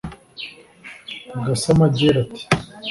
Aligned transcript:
Gasamagera 1.45 2.17
ati 2.25 2.43